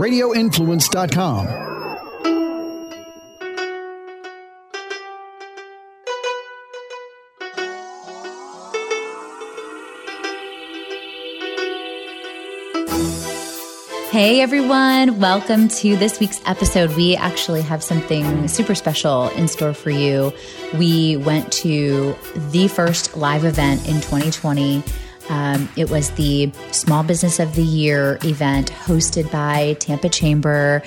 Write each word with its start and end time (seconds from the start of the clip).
radioinfluence.com. 0.00 1.46
Hey 14.10 14.40
everyone, 14.40 15.20
welcome 15.20 15.68
to 15.68 15.96
this 15.96 16.18
week's 16.18 16.40
episode. 16.46 16.96
We 16.96 17.14
actually 17.14 17.60
have 17.60 17.82
something 17.82 18.48
super 18.48 18.74
special 18.74 19.28
in 19.30 19.48
store 19.48 19.74
for 19.74 19.90
you. 19.90 20.32
We 20.78 21.18
went 21.18 21.52
to 21.52 22.16
the 22.50 22.68
first 22.68 23.16
live 23.18 23.44
event 23.44 23.86
in 23.86 23.96
2020. 23.96 24.82
Um, 25.30 25.68
it 25.76 25.88
was 25.88 26.10
the 26.10 26.52
Small 26.72 27.04
Business 27.04 27.38
of 27.38 27.54
the 27.54 27.62
Year 27.62 28.18
event 28.24 28.72
hosted 28.72 29.30
by 29.30 29.74
Tampa 29.78 30.08
Chamber. 30.08 30.82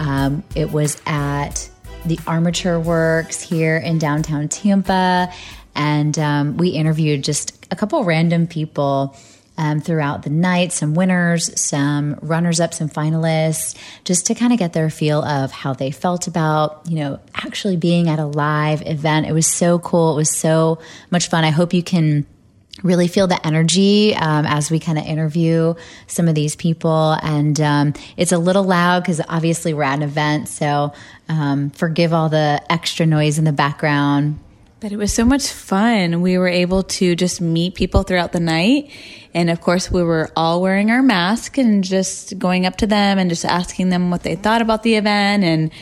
Um, 0.00 0.42
it 0.56 0.72
was 0.72 1.00
at 1.06 1.70
the 2.04 2.18
Armature 2.26 2.80
Works 2.80 3.40
here 3.40 3.76
in 3.76 3.98
downtown 3.98 4.48
Tampa. 4.48 5.32
And 5.76 6.18
um, 6.18 6.56
we 6.56 6.70
interviewed 6.70 7.22
just 7.22 7.66
a 7.70 7.76
couple 7.76 8.02
random 8.04 8.46
people 8.48 9.16
um, 9.56 9.80
throughout 9.80 10.24
the 10.24 10.30
night, 10.30 10.72
some 10.72 10.94
winners, 10.94 11.60
some 11.60 12.18
runners 12.20 12.58
up, 12.58 12.74
some 12.74 12.88
finalists, 12.88 13.76
just 14.02 14.26
to 14.26 14.34
kind 14.34 14.52
of 14.52 14.58
get 14.58 14.72
their 14.72 14.90
feel 14.90 15.22
of 15.22 15.52
how 15.52 15.72
they 15.72 15.92
felt 15.92 16.26
about, 16.26 16.82
you 16.88 16.96
know, 16.96 17.20
actually 17.34 17.76
being 17.76 18.08
at 18.08 18.18
a 18.18 18.26
live 18.26 18.82
event. 18.86 19.26
It 19.26 19.32
was 19.32 19.46
so 19.46 19.78
cool. 19.78 20.14
It 20.14 20.16
was 20.16 20.36
so 20.36 20.80
much 21.10 21.28
fun. 21.28 21.44
I 21.44 21.50
hope 21.50 21.72
you 21.72 21.82
can 21.84 22.26
really 22.84 23.08
feel 23.08 23.26
the 23.26 23.44
energy 23.44 24.14
um, 24.14 24.44
as 24.46 24.70
we 24.70 24.78
kind 24.78 24.98
of 24.98 25.04
interview 25.04 25.74
some 26.06 26.28
of 26.28 26.36
these 26.36 26.54
people. 26.54 27.16
And 27.22 27.60
um, 27.60 27.94
it's 28.16 28.30
a 28.30 28.38
little 28.38 28.62
loud 28.62 29.02
because 29.02 29.20
obviously 29.28 29.74
we're 29.74 29.82
at 29.82 29.94
an 29.94 30.02
event. 30.02 30.48
So 30.48 30.92
um, 31.28 31.70
forgive 31.70 32.12
all 32.12 32.28
the 32.28 32.62
extra 32.70 33.06
noise 33.06 33.38
in 33.38 33.44
the 33.44 33.52
background. 33.52 34.38
But 34.80 34.92
it 34.92 34.98
was 34.98 35.14
so 35.14 35.24
much 35.24 35.50
fun. 35.50 36.20
We 36.20 36.36
were 36.36 36.46
able 36.46 36.82
to 36.82 37.16
just 37.16 37.40
meet 37.40 37.74
people 37.74 38.02
throughout 38.02 38.32
the 38.32 38.40
night. 38.40 38.90
And 39.32 39.48
of 39.48 39.62
course, 39.62 39.90
we 39.90 40.02
were 40.02 40.30
all 40.36 40.60
wearing 40.60 40.90
our 40.90 41.02
mask 41.02 41.56
and 41.56 41.82
just 41.82 42.38
going 42.38 42.66
up 42.66 42.76
to 42.76 42.86
them 42.86 43.18
and 43.18 43.30
just 43.30 43.46
asking 43.46 43.88
them 43.88 44.10
what 44.10 44.22
they 44.22 44.36
thought 44.36 44.60
about 44.60 44.82
the 44.82 44.96
event. 44.96 45.42
And 45.42 45.72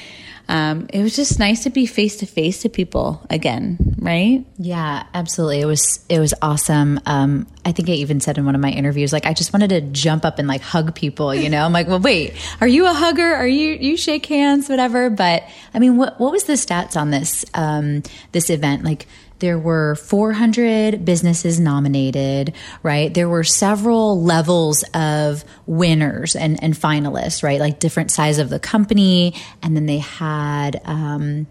um, 0.52 0.86
it 0.92 1.02
was 1.02 1.16
just 1.16 1.38
nice 1.38 1.62
to 1.62 1.70
be 1.70 1.86
face 1.86 2.18
to 2.18 2.26
face 2.26 2.60
to 2.60 2.68
people 2.68 3.26
again, 3.30 3.78
right? 3.98 4.44
Yeah, 4.58 5.04
absolutely. 5.14 5.62
It 5.62 5.64
was 5.64 6.04
it 6.10 6.18
was 6.18 6.34
awesome. 6.42 7.00
Um, 7.06 7.46
I 7.64 7.72
think 7.72 7.88
I 7.88 7.92
even 7.92 8.20
said 8.20 8.36
in 8.36 8.44
one 8.44 8.54
of 8.54 8.60
my 8.60 8.68
interviews, 8.68 9.14
like 9.14 9.24
I 9.24 9.32
just 9.32 9.54
wanted 9.54 9.70
to 9.70 9.80
jump 9.80 10.26
up 10.26 10.38
and 10.38 10.46
like 10.46 10.60
hug 10.60 10.94
people. 10.94 11.34
You 11.34 11.48
know, 11.48 11.64
I'm 11.64 11.72
like, 11.72 11.88
well, 11.88 12.00
wait, 12.00 12.34
are 12.60 12.66
you 12.68 12.86
a 12.86 12.92
hugger? 12.92 13.34
Are 13.34 13.46
you 13.46 13.78
you 13.80 13.96
shake 13.96 14.26
hands, 14.26 14.68
whatever? 14.68 15.08
But 15.08 15.44
I 15.72 15.78
mean, 15.78 15.96
what 15.96 16.20
what 16.20 16.32
was 16.32 16.44
the 16.44 16.52
stats 16.52 17.00
on 17.00 17.10
this 17.10 17.46
um, 17.54 18.02
this 18.32 18.50
event? 18.50 18.84
Like 18.84 19.06
there 19.42 19.58
were 19.58 19.96
400 19.96 21.04
businesses 21.04 21.58
nominated, 21.58 22.54
right? 22.84 23.12
There 23.12 23.28
were 23.28 23.42
several 23.42 24.22
levels 24.22 24.84
of 24.94 25.44
winners 25.66 26.36
and, 26.36 26.62
and 26.62 26.74
finalists, 26.74 27.42
right? 27.42 27.58
Like 27.58 27.80
different 27.80 28.12
size 28.12 28.38
of 28.38 28.50
the 28.50 28.60
company. 28.60 29.34
And 29.60 29.74
then 29.74 29.86
they 29.86 29.98
had, 29.98 30.80
um, 30.84 31.48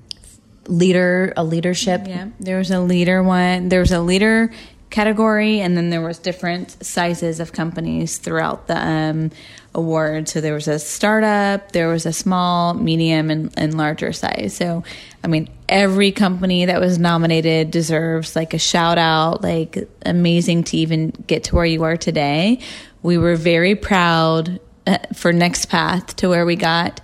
leader, 0.67 1.33
a 1.35 1.43
leadership. 1.43 2.07
Yeah. 2.07 2.29
There 2.39 2.59
was 2.59 2.71
a 2.71 2.79
leader 2.79 3.21
one. 3.21 3.67
There 3.67 3.81
was 3.81 3.91
a 3.91 3.99
leader 3.99 4.51
category 4.89 5.59
and 5.59 5.75
then 5.75 5.89
there 5.89 6.01
was 6.01 6.17
different 6.17 6.85
sizes 6.85 7.41
of 7.41 7.51
companies 7.51 8.19
throughout 8.19 8.67
the 8.67 8.77
um, 8.77 9.31
award. 9.73 10.27
So 10.27 10.41
there 10.41 10.53
was 10.53 10.67
a 10.67 10.79
startup 10.79 11.71
there 11.71 11.87
was 11.87 12.05
a 12.05 12.13
small 12.13 12.73
medium 12.73 13.29
and, 13.29 13.53
and 13.57 13.77
larger 13.77 14.13
size. 14.13 14.55
So 14.55 14.83
i 15.23 15.27
mean 15.27 15.49
every 15.69 16.11
company 16.11 16.65
that 16.65 16.79
was 16.79 16.97
nominated 16.97 17.71
deserves 17.71 18.35
like 18.35 18.53
a 18.53 18.57
shout 18.57 18.97
out 18.97 19.43
like 19.43 19.87
amazing 20.05 20.63
to 20.65 20.77
even 20.77 21.09
get 21.27 21.45
to 21.45 21.55
where 21.55 21.65
you 21.65 21.83
are 21.83 21.97
today. 21.97 22.59
We 23.03 23.17
were 23.17 23.35
very 23.35 23.75
proud 23.75 24.59
uh, 24.85 24.97
for 25.13 25.31
NextPath 25.31 26.15
to 26.15 26.29
where 26.29 26.45
we 26.45 26.55
got 26.55 27.01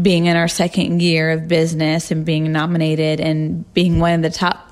being 0.00 0.26
in 0.26 0.36
our 0.36 0.48
second 0.48 1.02
year 1.02 1.32
of 1.32 1.48
business 1.48 2.10
and 2.10 2.24
being 2.24 2.50
nominated 2.50 3.20
and 3.20 3.72
being 3.74 3.98
one 3.98 4.14
of 4.14 4.22
the 4.22 4.36
top 4.36 4.71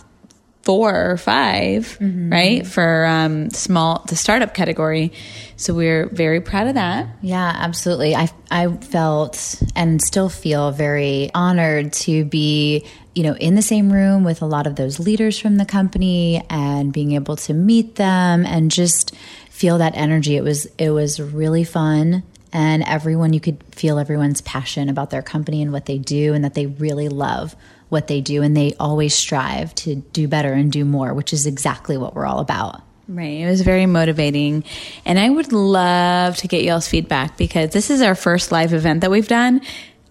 four 0.70 1.10
or 1.10 1.16
5 1.16 1.98
mm-hmm. 1.98 2.30
right 2.30 2.64
for 2.64 3.04
um, 3.04 3.50
small 3.50 4.04
the 4.06 4.14
startup 4.14 4.54
category. 4.54 5.12
So 5.56 5.74
we're 5.74 6.06
very 6.06 6.40
proud 6.40 6.68
of 6.68 6.74
that. 6.74 7.08
Yeah 7.22 7.52
absolutely. 7.56 8.14
I 8.14 8.28
i 8.52 8.68
felt 8.68 9.60
and 9.74 10.00
still 10.00 10.28
feel 10.28 10.70
very 10.70 11.32
honored 11.34 11.92
to 12.04 12.24
be 12.24 12.86
you 13.16 13.24
know 13.24 13.34
in 13.34 13.56
the 13.56 13.62
same 13.62 13.92
room 13.92 14.22
with 14.22 14.42
a 14.42 14.46
lot 14.46 14.68
of 14.68 14.76
those 14.76 15.00
leaders 15.00 15.40
from 15.40 15.56
the 15.56 15.64
company 15.64 16.46
and 16.48 16.92
being 16.92 17.12
able 17.12 17.34
to 17.34 17.52
meet 17.52 17.96
them 17.96 18.46
and 18.46 18.70
just 18.70 19.12
feel 19.50 19.78
that 19.78 19.96
energy. 19.96 20.36
It 20.36 20.44
was 20.44 20.66
it 20.78 20.90
was 20.90 21.18
really 21.18 21.64
fun 21.64 22.22
and 22.52 22.84
everyone 22.84 23.32
you 23.32 23.40
could 23.40 23.60
feel 23.74 23.98
everyone's 23.98 24.40
passion 24.40 24.88
about 24.88 25.10
their 25.10 25.22
company 25.22 25.62
and 25.62 25.72
what 25.72 25.86
they 25.86 25.98
do 25.98 26.32
and 26.32 26.44
that 26.44 26.54
they 26.54 26.66
really 26.66 27.08
love 27.08 27.56
what 27.90 28.06
they 28.06 28.20
do 28.22 28.42
and 28.42 28.56
they 28.56 28.72
always 28.80 29.14
strive 29.14 29.74
to 29.74 29.96
do 29.96 30.26
better 30.26 30.52
and 30.52 30.72
do 30.72 30.84
more, 30.84 31.12
which 31.12 31.32
is 31.34 31.46
exactly 31.46 31.98
what 31.98 32.14
we're 32.14 32.26
all 32.26 32.38
about. 32.38 32.80
Right. 33.06 33.40
It 33.40 33.46
was 33.46 33.62
very 33.62 33.86
motivating. 33.86 34.62
And 35.04 35.18
I 35.18 35.28
would 35.28 35.52
love 35.52 36.36
to 36.38 36.48
get 36.48 36.62
y'all's 36.62 36.86
feedback 36.86 37.36
because 37.36 37.70
this 37.70 37.90
is 37.90 38.02
our 38.02 38.14
first 38.14 38.52
live 38.52 38.72
event 38.72 39.00
that 39.00 39.10
we've 39.10 39.26
done. 39.26 39.62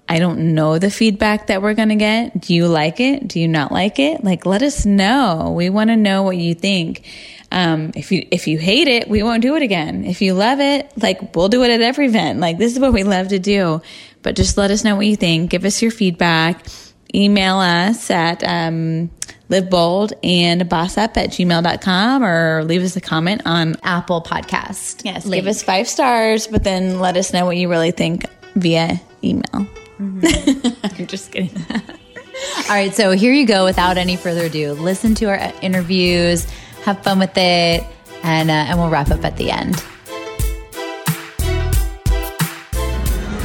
I 0.09 0.19
don't 0.19 0.53
know 0.53 0.79
the 0.79 0.91
feedback 0.91 1.47
that 1.47 1.62
we're 1.62 1.75
going 1.75 1.90
to 1.90 1.95
get. 1.95 2.41
Do 2.41 2.53
you 2.53 2.67
like 2.67 3.00
it? 3.00 3.28
Do 3.28 3.40
you 3.40 3.47
not 3.47 3.72
like 3.72 4.00
it? 4.00 4.23
Like, 4.23 4.46
let 4.46 4.63
us 4.63 4.85
know. 4.85 5.53
We 5.56 5.69
want 5.69 5.91
to 5.91 5.96
know 5.96 6.23
what 6.23 6.35
you 6.35 6.56
think. 6.56 7.06
Um, 7.51 7.91
if 7.96 8.11
you, 8.11 8.28
if 8.31 8.47
you 8.47 8.57
hate 8.57 8.88
it, 8.88 9.07
we 9.07 9.23
won't 9.23 9.41
do 9.41 9.56
it 9.56 9.61
again. 9.61 10.03
If 10.03 10.22
you 10.22 10.34
love 10.34 10.59
it, 10.59 10.91
like, 11.01 11.35
we'll 11.35 11.47
do 11.47 11.63
it 11.63 11.72
at 11.72 11.81
every 11.81 12.07
event. 12.07 12.40
Like, 12.40 12.57
this 12.57 12.73
is 12.73 12.79
what 12.79 12.91
we 12.91 13.03
love 13.03 13.29
to 13.29 13.40
do. 13.40 13.81
But 14.23 14.35
just 14.35 14.57
let 14.57 14.72
us 14.72 14.84
know 14.84 14.97
what 14.97 15.06
you 15.06 15.16
think. 15.16 15.51
Give 15.51 15.63
us 15.63 15.81
your 15.81 15.91
feedback 15.91 16.66
email 17.14 17.58
us 17.58 18.09
at 18.12 18.44
um, 18.44 19.09
live 19.50 19.70
bold 19.70 20.14
and 20.24 20.62
bossup 20.64 21.18
at 21.18 21.30
gmail.com 21.30 22.24
or 22.24 22.64
leave 22.64 22.84
us 22.84 22.96
a 22.96 23.02
comment 23.02 23.42
on 23.46 23.75
Apple 23.84 24.22
Podcast. 24.22 25.03
Yes, 25.03 25.25
link. 25.25 25.44
give 25.44 25.50
us 25.50 25.64
five 25.64 25.88
stars, 25.88 26.47
but 26.47 26.64
then 26.64 27.00
let 27.00 27.18
us 27.18 27.34
know 27.34 27.46
what 27.46 27.58
you 27.58 27.70
really 27.70 27.92
think 27.92 28.25
via 28.56 29.00
email. 29.24 29.68
Mm-hmm. 30.00 30.86
I'm 31.02 31.08
just 31.08 31.31
kidding. 31.31 31.52
All 31.72 32.75
right, 32.75 32.94
so 32.94 33.12
here 33.12 33.34
you 33.34 33.46
go. 33.46 33.66
Without 33.66 33.97
any 33.97 34.16
further 34.16 34.46
ado, 34.46 34.74
listen 34.74 35.16
to 35.16 35.26
our 35.26 35.53
interviews, 35.62 36.46
have 36.84 37.03
fun 37.03 37.20
with 37.20 37.38
it, 37.38 37.84
and 38.24 38.50
uh, 38.50 38.53
and 38.53 38.80
we'll 38.80 38.90
wrap 38.90 39.09
up 39.12 39.26
at 39.26 39.36
the 39.36 39.52
end. 39.52 39.84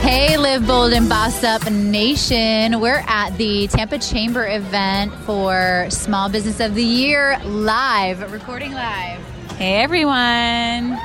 Hey, 0.05 0.37
Live 0.37 0.67
Bold 0.67 0.93
and 0.93 1.09
Boss 1.09 1.43
Up 1.43 1.65
Nation. 1.71 2.79
We're 2.79 3.03
at 3.07 3.31
the 3.39 3.69
Tampa 3.69 3.99
Chamber 3.99 4.47
event 4.47 5.15
for 5.25 5.87
Small 5.89 6.29
Business 6.29 6.61
of 6.61 6.75
the 6.75 6.85
Year 6.85 7.41
live, 7.43 8.31
recording 8.31 8.73
live. 8.73 9.19
Hey, 9.53 9.83
everyone. 9.83 11.01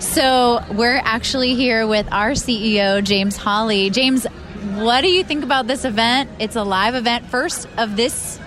So, 0.00 0.64
we're 0.72 0.96
actually 0.96 1.54
here 1.54 1.86
with 1.86 2.10
our 2.10 2.30
CEO, 2.30 3.04
James 3.04 3.36
Hawley. 3.36 3.90
James, 3.90 4.24
what 4.76 5.02
do 5.02 5.08
you 5.08 5.22
think 5.22 5.44
about 5.44 5.66
this 5.66 5.84
event? 5.84 6.30
It's 6.38 6.56
a 6.56 6.64
live 6.64 6.94
event, 6.94 7.26
first 7.26 7.68
of 7.76 7.96
this 7.96 8.40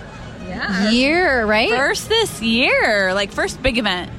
yeah. 0.48 0.90
year, 0.90 1.46
right? 1.46 1.70
First 1.70 2.08
this 2.08 2.42
year, 2.42 3.14
like 3.14 3.30
first 3.30 3.62
big 3.62 3.78
event. 3.78 4.10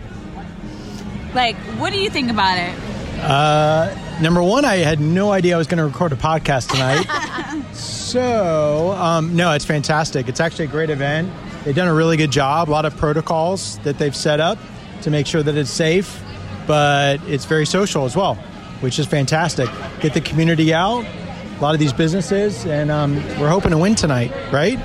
Like, 1.33 1.57
what 1.77 1.91
do 1.91 1.99
you 1.99 2.09
think 2.09 2.31
about 2.31 2.57
it? 2.57 2.73
Uh, 3.19 4.04
number 4.21 4.41
one, 4.41 4.65
I 4.65 4.77
had 4.77 4.99
no 4.99 5.31
idea 5.31 5.55
I 5.55 5.57
was 5.57 5.67
going 5.67 5.77
to 5.77 5.85
record 5.85 6.11
a 6.11 6.15
podcast 6.15 6.71
tonight. 6.71 7.73
so, 7.73 8.91
um, 8.91 9.35
no, 9.35 9.51
it's 9.51 9.65
fantastic. 9.65 10.27
It's 10.27 10.39
actually 10.39 10.65
a 10.65 10.69
great 10.69 10.89
event. 10.89 11.31
They've 11.63 11.75
done 11.75 11.87
a 11.87 11.93
really 11.93 12.17
good 12.17 12.31
job. 12.31 12.69
A 12.69 12.71
lot 12.71 12.85
of 12.85 12.95
protocols 12.97 13.79
that 13.79 13.97
they've 13.97 14.15
set 14.15 14.39
up 14.39 14.57
to 15.01 15.11
make 15.11 15.27
sure 15.27 15.43
that 15.43 15.55
it's 15.55 15.69
safe, 15.69 16.21
but 16.67 17.21
it's 17.27 17.45
very 17.45 17.65
social 17.65 18.05
as 18.05 18.15
well, 18.15 18.35
which 18.81 18.99
is 18.99 19.05
fantastic. 19.05 19.69
Get 19.99 20.13
the 20.13 20.21
community 20.21 20.73
out, 20.73 21.05
a 21.05 21.61
lot 21.61 21.73
of 21.73 21.79
these 21.79 21.93
businesses, 21.93 22.65
and 22.65 22.91
um, 22.91 23.15
we're 23.39 23.49
hoping 23.49 23.71
to 23.71 23.77
win 23.77 23.95
tonight, 23.95 24.31
right? 24.51 24.79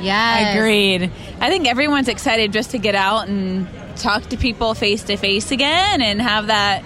Yeah, 0.00 0.54
agreed. 0.54 1.10
I 1.40 1.48
think 1.48 1.66
everyone's 1.66 2.08
excited 2.08 2.52
just 2.52 2.70
to 2.70 2.78
get 2.78 2.94
out 2.94 3.28
and 3.28 3.66
talk 3.96 4.24
to 4.28 4.36
people 4.36 4.74
face 4.74 5.02
to 5.04 5.16
face 5.16 5.50
again 5.50 6.00
and 6.00 6.22
have 6.22 6.46
that 6.46 6.84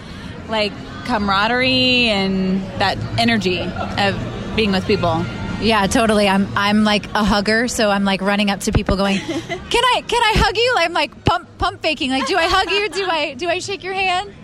like 0.48 0.72
camaraderie 1.04 2.08
and 2.08 2.60
that 2.80 2.98
energy 3.18 3.60
of 3.60 4.56
being 4.56 4.72
with 4.72 4.86
people. 4.86 5.24
Yeah, 5.60 5.86
totally. 5.86 6.28
I'm 6.28 6.48
I'm 6.56 6.82
like 6.84 7.06
a 7.14 7.24
hugger, 7.24 7.68
so 7.68 7.90
I'm 7.90 8.04
like 8.04 8.20
running 8.20 8.50
up 8.50 8.60
to 8.60 8.72
people 8.72 8.96
going, 8.96 9.18
"Can 9.18 9.38
I 9.38 10.02
can 10.06 10.22
I 10.22 10.32
hug 10.36 10.56
you?" 10.56 10.74
I'm 10.78 10.92
like 10.92 11.24
pump 11.24 11.48
pump 11.58 11.82
faking. 11.82 12.10
Like, 12.10 12.26
"Do 12.26 12.36
I 12.36 12.46
hug 12.48 12.70
you? 12.70 12.88
Do 12.88 13.06
I 13.08 13.34
do 13.34 13.48
I 13.48 13.60
shake 13.60 13.84
your 13.84 13.94
hand?" 13.94 14.34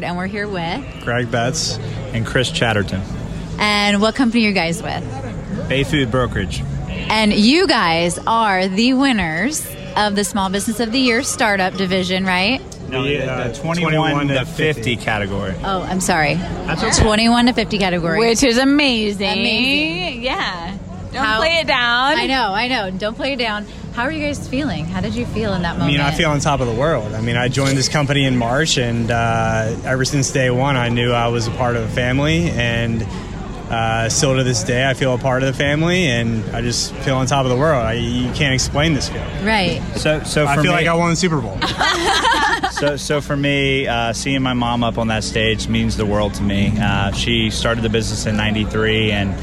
And 0.00 0.16
we're 0.16 0.26
here 0.26 0.48
with 0.48 1.04
Greg 1.04 1.30
Betts 1.30 1.78
and 2.12 2.26
Chris 2.26 2.50
Chatterton. 2.50 3.02
And 3.58 4.00
what 4.00 4.14
company 4.14 4.44
are 4.44 4.48
you 4.48 4.54
guys 4.54 4.82
with? 4.82 5.68
Bay 5.68 5.84
Food 5.84 6.10
Brokerage. 6.10 6.62
And 6.88 7.32
you 7.32 7.66
guys 7.66 8.18
are 8.26 8.66
the 8.66 8.94
winners 8.94 9.66
of 9.96 10.16
the 10.16 10.24
Small 10.24 10.50
Business 10.50 10.80
of 10.80 10.92
the 10.92 10.98
Year 10.98 11.22
Startup 11.22 11.72
Division, 11.74 12.24
right? 12.24 12.60
No, 12.94 13.02
The, 13.04 13.16
the, 13.18 13.32
uh, 13.32 13.48
the 13.48 13.54
21, 13.54 13.92
21 13.92 14.28
to 14.28 14.34
to 14.34 14.44
50, 14.46 14.72
50 14.94 14.96
category. 14.96 15.54
Oh, 15.64 15.82
I'm 15.82 16.00
sorry. 16.00 16.32
okay. 16.34 16.90
21 16.90 17.46
to 17.46 17.52
50 17.52 17.78
category. 17.78 18.18
Which 18.18 18.42
is 18.42 18.58
amazing. 18.58 19.30
Amazing. 19.32 20.22
Yeah. 20.22 20.76
Don't 21.12 21.24
How- 21.24 21.38
play 21.38 21.58
it 21.60 21.66
down. 21.66 22.14
I 22.18 22.26
know, 22.26 22.52
I 22.52 22.68
know. 22.68 22.90
Don't 22.90 23.14
play 23.14 23.34
it 23.34 23.36
down. 23.38 23.66
How 23.94 24.02
are 24.02 24.10
you 24.10 24.26
guys 24.26 24.48
feeling? 24.48 24.86
How 24.86 25.00
did 25.00 25.14
you 25.14 25.24
feel 25.26 25.54
in 25.54 25.62
that 25.62 25.78
moment? 25.78 25.82
I 25.82 25.98
moment? 25.98 25.98
mean, 25.98 26.00
I 26.00 26.10
feel 26.16 26.30
on 26.30 26.40
top 26.40 26.58
of 26.60 26.66
the 26.66 26.74
world. 26.74 27.14
I 27.14 27.20
mean, 27.20 27.36
I 27.36 27.46
joined 27.46 27.78
this 27.78 27.88
company 27.88 28.24
in 28.24 28.36
March, 28.36 28.76
and 28.76 29.08
uh, 29.10 29.76
ever 29.84 30.04
since 30.04 30.32
day 30.32 30.50
one, 30.50 30.76
I 30.76 30.88
knew 30.88 31.12
I 31.12 31.28
was 31.28 31.46
a 31.46 31.52
part 31.52 31.76
of 31.76 31.82
the 31.88 31.94
family, 31.94 32.50
and 32.50 33.06
uh, 33.70 34.08
still 34.08 34.34
to 34.36 34.42
this 34.42 34.64
day, 34.64 34.84
I 34.90 34.94
feel 34.94 35.14
a 35.14 35.18
part 35.18 35.44
of 35.44 35.46
the 35.46 35.56
family, 35.56 36.06
and 36.08 36.42
I 36.56 36.60
just 36.60 36.92
feel 36.96 37.16
on 37.18 37.26
top 37.26 37.44
of 37.44 37.50
the 37.50 37.56
world. 37.56 37.84
I, 37.86 37.92
you 37.92 38.32
can't 38.32 38.52
explain 38.52 38.94
this 38.94 39.08
feeling. 39.08 39.44
right. 39.44 39.80
So, 39.94 40.24
so 40.24 40.44
for 40.46 40.50
I 40.50 40.54
feel 40.56 40.64
me, 40.64 40.70
like 40.70 40.86
I 40.88 40.94
won 40.94 41.10
the 41.10 41.16
Super 41.16 41.40
Bowl. 41.40 41.56
so, 42.84 42.96
so 42.96 43.20
for 43.20 43.36
me, 43.36 43.86
uh, 43.86 44.12
seeing 44.12 44.42
my 44.42 44.52
mom 44.52 44.84
up 44.84 44.98
on 44.98 45.08
that 45.08 45.24
stage 45.24 45.68
means 45.68 45.96
the 45.96 46.04
world 46.04 46.34
to 46.34 46.42
me. 46.42 46.72
Uh, 46.78 47.12
she 47.12 47.50
started 47.50 47.82
the 47.82 47.88
business 47.88 48.26
in 48.26 48.36
'93, 48.36 49.10
and 49.10 49.34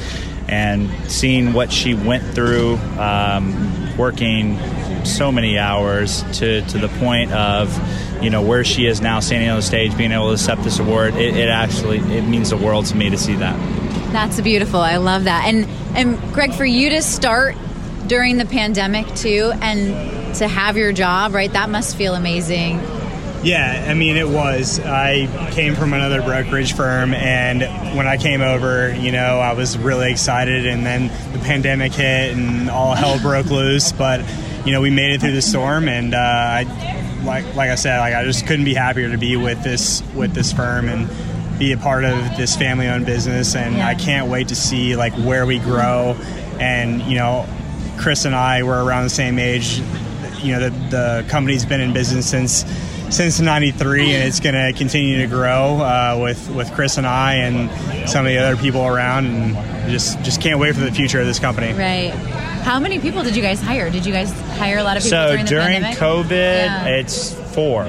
and 0.48 0.90
seeing 1.12 1.54
what 1.54 1.72
she 1.72 1.94
went 1.94 2.24
through, 2.36 2.76
um, 3.00 3.98
working 3.98 4.60
so 5.06 5.32
many 5.32 5.58
hours 5.58 6.24
to 6.40 6.62
to 6.68 6.78
the 6.78 6.90
point 7.00 7.32
of 7.32 7.76
you 8.22 8.30
know 8.30 8.42
where 8.42 8.64
she 8.64 8.86
is 8.86 9.02
now, 9.02 9.20
standing 9.20 9.50
on 9.50 9.56
the 9.56 9.64
stage, 9.64 9.98
being 9.98 10.12
able 10.12 10.28
to 10.28 10.34
accept 10.34 10.64
this 10.64 10.80
award. 10.80 11.16
It, 11.16 11.36
it 11.36 11.50
actually 11.50 11.98
it 11.98 12.24
means 12.24 12.52
the 12.52 12.58
world 12.58 12.86
to 12.88 12.96
me 12.96 13.10
to 13.10 13.18
see 13.18 13.36
that. 13.36 13.56
That's 14.12 14.40
beautiful. 14.42 14.82
I 14.82 14.98
love 14.98 15.24
that. 15.24 15.46
And 15.48 15.68
and 15.96 16.34
Greg, 16.34 16.54
for 16.54 16.66
you 16.66 16.92
to 16.92 17.02
start 17.02 17.56
during 18.06 18.38
the 18.38 18.46
pandemic 18.46 19.08
too, 19.16 19.52
and 19.62 20.36
to 20.36 20.48
have 20.48 20.78
your 20.78 20.94
job, 20.94 21.34
right? 21.34 21.52
That 21.52 21.70
must 21.70 21.96
feel 21.96 22.14
amazing. 22.14 23.01
Yeah, 23.44 23.88
I 23.90 23.96
mean, 23.96 24.18
it 24.18 24.28
was. 24.28 24.80
I 24.80 25.26
came 25.52 25.74
from 25.76 25.94
another 25.94 26.22
brokerage 26.22 26.74
firm, 26.74 27.16
and 27.16 27.62
when 27.98 28.08
I 28.08 28.18
came 28.18 28.42
over, 28.42 28.94
you 28.94 29.12
know, 29.12 29.40
I 29.40 29.54
was 29.54 29.80
really 29.80 30.12
excited, 30.12 30.68
and 30.68 30.86
then 30.86 31.08
the 31.34 31.40
pandemic 31.40 31.92
hit, 31.92 32.38
and 32.38 32.70
all 32.70 32.94
hell 32.94 33.20
broke 33.20 33.46
loose. 33.50 33.92
But 33.92 34.24
you 34.64 34.72
know, 34.72 34.82
we 34.82 34.92
made 34.92 35.14
it 35.14 35.22
through 35.22 35.32
the 35.32 35.42
storm, 35.42 35.90
and 35.90 36.14
uh, 36.14 36.18
I, 36.20 37.22
like 37.24 37.56
like 37.56 37.72
I 37.72 37.76
said, 37.76 38.00
like 38.00 38.14
I 38.14 38.24
just 38.26 38.46
couldn't 38.46 38.66
be 38.66 38.76
happier 38.76 39.10
to 39.10 39.18
be 39.18 39.36
with 39.38 39.64
this 39.64 40.04
with 40.14 40.34
this 40.34 40.54
firm 40.54 40.88
and 40.88 41.10
be 41.58 41.72
a 41.72 41.78
part 41.78 42.04
of 42.04 42.18
this 42.38 42.56
family-owned 42.56 43.06
business, 43.06 43.56
and. 43.56 43.82
I 43.82 43.96
can't 43.96 44.30
wait 44.30 44.50
to 44.50 44.56
see 44.56 44.96
like 44.96 45.14
where 45.14 45.48
we 45.48 45.58
grow, 45.58 46.16
and 46.60 47.02
you 47.02 47.16
know, 47.16 47.48
Chris 47.98 48.26
and 48.26 48.36
I 48.36 48.62
were 48.62 48.84
around 48.84 49.04
the 49.04 49.10
same 49.10 49.40
age. 49.40 49.82
You 50.44 50.54
know, 50.54 50.70
the 50.70 50.70
the 50.90 51.26
company's 51.28 51.66
been 51.66 51.82
in 51.82 51.92
business 51.94 52.30
since 52.30 52.64
since 53.12 53.40
'93, 53.40 54.14
and 54.14 54.24
it's 54.28 54.40
going 54.40 54.56
to 54.56 54.74
continue 54.78 55.20
to 55.20 55.28
grow 55.28 55.78
uh, 55.82 56.18
with 56.22 56.50
with 56.50 56.72
Chris 56.74 56.98
and 56.98 57.06
I 57.06 57.36
and 57.36 58.10
some 58.10 58.26
of 58.26 58.32
the 58.32 58.38
other 58.40 58.56
people 58.60 58.86
around, 58.86 59.26
and 59.28 59.92
just 59.92 60.22
just 60.24 60.42
can't 60.42 60.60
wait 60.60 60.74
for 60.74 60.82
the 60.82 60.92
future 60.92 61.20
of 61.20 61.26
this 61.28 61.40
company. 61.40 61.74
Right. 61.74 62.12
How 62.64 62.80
many 62.80 63.00
people 63.00 63.24
did 63.24 63.36
you 63.36 63.42
guys 63.42 63.60
hire? 63.62 63.90
Did 63.90 64.06
you 64.06 64.14
guys 64.14 64.32
hire 64.58 64.78
a 64.78 64.84
lot 64.84 64.96
of 64.98 65.04
people 65.04 65.18
So 65.18 65.28
during 65.30 65.44
the 65.46 65.50
during 65.50 65.82
pandemic? 65.82 65.98
COVID, 65.98 66.30
Yeah. 66.32 66.86
it's 66.86 67.34
four 67.56 67.86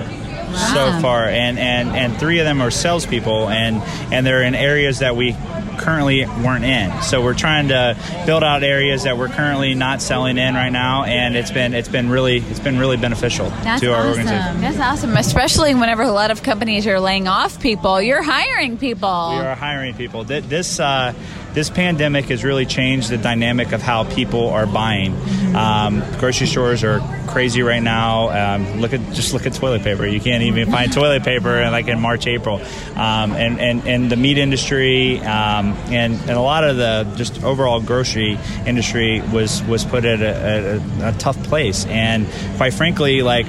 so 0.53 0.99
far, 1.01 1.29
and, 1.29 1.59
and 1.59 1.91
and 1.97 2.19
three 2.19 2.39
of 2.39 2.45
them 2.45 2.61
are 2.61 2.71
salespeople, 2.71 3.49
and 3.49 3.77
and 4.13 4.27
they're 4.27 4.43
in 4.43 4.55
areas 4.55 4.99
that 4.99 5.17
we 5.17 5.33
currently 5.83 6.25
weren't 6.25 6.65
in. 6.65 7.03
So 7.03 7.23
we're 7.23 7.35
trying 7.35 7.69
to 7.69 7.97
build 8.25 8.43
out 8.43 8.63
areas 8.63 9.03
that 9.05 9.19
we're 9.19 9.29
currently 9.29 9.75
not 9.75 10.01
selling 10.01 10.39
in 10.39 10.55
right 10.55 10.71
now, 10.71 11.05
and 11.05 11.37
it's 11.37 11.51
been 11.51 11.75
it's 11.75 11.89
been 11.89 12.09
really 12.09 12.39
it's 12.39 12.61
been 12.61 12.79
really 12.79 12.97
beneficial 12.97 13.51
That's 13.51 13.81
to 13.83 13.93
our 13.93 14.01
awesome. 14.01 14.21
organization. 14.21 14.61
That's 14.61 14.79
awesome, 14.79 15.17
especially 15.17 15.75
whenever 15.75 16.03
a 16.03 16.13
lot 16.13 16.31
of 16.31 16.43
companies 16.43 16.87
are 16.87 17.01
laying 17.01 17.29
off 17.29 17.61
people. 17.61 18.01
You're 18.01 18.23
hiring 18.23 18.79
people. 18.79 19.31
We 19.33 19.41
are 19.45 19.55
hiring 19.55 19.95
people. 19.95 20.25
This 20.25 20.79
uh, 20.81 21.13
this 21.55 21.71
pandemic 21.71 22.27
has 22.27 22.45
really 22.45 22.67
changed 22.67 23.11
the 23.11 23.19
dynamic 23.19 23.73
of 23.73 23.83
how 23.83 24.05
people 24.05 24.49
are 24.49 24.67
buying. 24.67 25.15
Um, 25.55 26.03
grocery 26.19 26.47
stores 26.47 26.83
are 26.83 27.01
crazy 27.29 27.63
right 27.63 27.83
now. 27.83 28.31
Um, 28.31 28.81
look 28.81 28.93
at 28.93 29.01
just 29.13 29.33
look 29.33 29.47
at 29.47 29.53
toilet 29.55 29.83
paper. 29.83 30.07
You 30.07 30.21
can't 30.21 30.43
even 30.45 30.71
find 30.71 30.93
toilet 30.93 31.25
paper 31.25 31.61
in, 31.61 31.71
like 31.71 31.89
in 31.89 32.01
March, 32.01 32.27
April, 32.27 32.61
um, 32.97 33.33
and, 33.33 33.61
and 33.61 33.87
and 33.87 34.11
the 34.11 34.17
meat 34.17 34.39
industry 34.39 35.19
um, 35.21 35.73
and 35.89 36.15
and 36.15 36.31
a 36.31 36.41
lot 36.41 36.65
of 36.65 36.77
the 36.77 37.13
just 37.17 37.43
overall 37.43 37.81
grocery 37.81 38.39
industry 38.67 39.21
was 39.33 39.63
was 39.65 39.85
put 39.85 40.05
at 40.05 40.21
a, 40.21 40.81
a, 41.03 41.09
a 41.11 41.13
tough 41.13 41.43
place. 41.45 41.85
And 41.87 42.27
quite 42.57 42.75
frankly, 42.75 43.23
like 43.23 43.47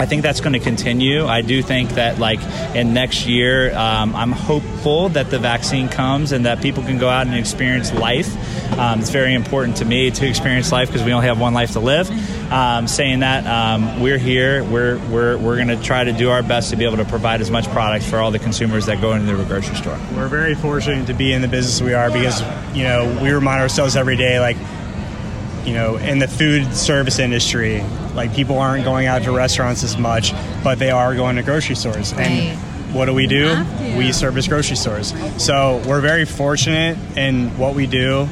I 0.00 0.06
think 0.06 0.22
that's 0.22 0.40
going 0.40 0.54
to 0.54 0.58
continue. 0.60 1.26
I 1.26 1.42
do 1.42 1.62
think 1.62 1.90
that, 1.90 2.18
like, 2.18 2.40
in 2.74 2.94
next 2.94 3.26
year, 3.26 3.76
um, 3.76 4.16
I'm 4.16 4.32
hopeful 4.32 5.10
that 5.10 5.28
the 5.28 5.38
vaccine 5.38 5.90
comes 5.90 6.32
and 6.32 6.46
that 6.46 6.62
people 6.62 6.82
can 6.82 6.96
go 6.96 7.10
out 7.10 7.26
and 7.26 7.36
experience 7.36 7.92
life. 7.92 8.34
Um, 8.78 9.00
it's 9.00 9.10
very 9.10 9.34
important 9.34 9.76
to 9.76 9.84
me 9.84 10.10
to 10.10 10.26
experience 10.26 10.72
life 10.72 10.88
because 10.88 11.04
we 11.04 11.12
only 11.12 11.26
have 11.26 11.38
one 11.38 11.52
life 11.52 11.72
to 11.72 11.80
live. 11.80 12.10
Um, 12.50 12.88
saying 12.88 13.20
that, 13.20 13.46
um, 13.46 14.00
we're 14.00 14.16
here. 14.16 14.64
We're 14.64 14.98
we're 15.10 15.36
we're 15.36 15.56
going 15.56 15.68
to 15.68 15.80
try 15.82 16.02
to 16.02 16.12
do 16.12 16.30
our 16.30 16.42
best 16.42 16.70
to 16.70 16.76
be 16.76 16.86
able 16.86 16.96
to 16.96 17.04
provide 17.04 17.42
as 17.42 17.50
much 17.50 17.68
product 17.68 18.06
for 18.06 18.20
all 18.20 18.30
the 18.30 18.38
consumers 18.38 18.86
that 18.86 19.02
go 19.02 19.12
into 19.12 19.36
the 19.36 19.44
grocery 19.44 19.76
store. 19.76 20.00
We're 20.16 20.28
very 20.28 20.54
fortunate 20.54 21.08
to 21.08 21.14
be 21.14 21.34
in 21.34 21.42
the 21.42 21.48
business 21.48 21.82
we 21.82 21.92
are 21.92 22.10
because 22.10 22.40
you 22.74 22.84
know 22.84 23.20
we 23.22 23.30
remind 23.32 23.60
ourselves 23.60 23.96
every 23.96 24.16
day 24.16 24.40
like 24.40 24.56
you 25.64 25.74
know 25.74 25.96
in 25.96 26.18
the 26.18 26.28
food 26.28 26.74
service 26.74 27.18
industry 27.18 27.82
like 28.14 28.34
people 28.34 28.58
aren't 28.58 28.84
going 28.84 29.06
out 29.06 29.22
to 29.22 29.30
restaurants 29.32 29.82
as 29.84 29.96
much 29.96 30.32
but 30.64 30.78
they 30.78 30.90
are 30.90 31.14
going 31.14 31.36
to 31.36 31.42
grocery 31.42 31.74
stores. 31.76 32.12
Right. 32.14 32.26
and 32.26 32.94
what 32.94 33.04
do 33.06 33.14
we 33.14 33.26
do? 33.28 33.64
We 33.96 34.10
service 34.12 34.48
grocery 34.48 34.74
stores. 34.76 35.14
So 35.38 35.80
we're 35.86 36.00
very 36.00 36.24
fortunate 36.24 36.98
in 37.16 37.56
what 37.56 37.76
we 37.76 37.86
do. 37.86 38.28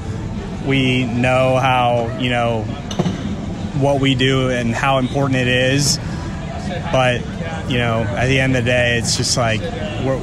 We 0.67 1.05
know 1.05 1.57
how 1.59 2.19
you 2.19 2.31
know 2.31 2.63
what 3.79 4.01
we 4.01 4.15
do 4.17 4.51
and 4.51 4.75
how 4.75 4.99
important 4.99 5.37
it 5.39 5.47
is. 5.47 5.99
But 6.91 7.21
you 7.71 7.79
know 7.79 8.01
at 8.03 8.27
the 8.27 8.41
end 8.41 8.57
of 8.57 8.65
the 8.65 8.71
day 8.71 8.99
it's 8.99 9.17
just 9.17 9.37
like 9.37 9.61
we're 9.61 10.21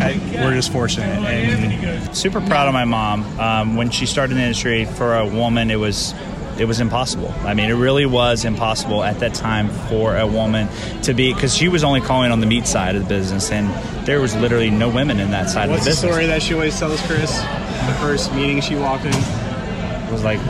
I- 0.00 0.20
we're 0.44 0.54
just 0.54 0.70
fortunate 0.70 1.06
and 1.08 2.16
super 2.16 2.40
proud 2.42 2.68
of 2.68 2.74
my 2.74 2.84
mom. 2.84 3.24
Um, 3.40 3.74
when 3.76 3.90
she 3.90 4.06
started 4.06 4.32
in 4.32 4.38
the 4.38 4.44
industry, 4.44 4.84
for 4.84 5.16
a 5.16 5.26
woman, 5.26 5.70
it 5.72 5.76
was 5.80 6.14
it 6.58 6.66
was 6.66 6.80
impossible. 6.80 7.32
I 7.42 7.54
mean, 7.54 7.70
it 7.70 7.74
really 7.74 8.06
was 8.06 8.44
impossible 8.44 9.04
at 9.04 9.20
that 9.20 9.34
time 9.34 9.68
for 9.88 10.16
a 10.16 10.26
woman 10.26 10.68
to 11.02 11.14
be 11.14 11.32
because 11.32 11.56
she 11.56 11.68
was 11.68 11.84
only 11.84 12.00
calling 12.00 12.32
on 12.32 12.40
the 12.40 12.46
meat 12.46 12.66
side 12.66 12.96
of 12.96 13.02
the 13.02 13.08
business, 13.08 13.50
and 13.50 13.68
there 14.06 14.20
was 14.20 14.34
literally 14.36 14.70
no 14.70 14.88
women 14.88 15.20
in 15.20 15.30
that 15.30 15.48
side 15.50 15.70
What's 15.70 15.80
of 15.80 15.84
the 15.84 15.90
business 15.90 16.00
the 16.00 16.06
business. 16.08 16.14
story 16.14 16.26
that 16.26 16.42
she 16.42 16.54
always 16.54 16.78
tells 16.78 17.00
Chris? 17.06 17.38
The 17.38 17.96
first 18.00 18.34
meeting 18.34 18.60
she 18.60 18.74
walked 18.74 19.04
in. 19.04 19.14
It 19.14 20.12
was 20.12 20.24
like 20.24 20.40